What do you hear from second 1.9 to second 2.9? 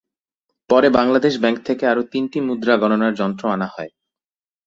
আরও তিনটি মুদ্রা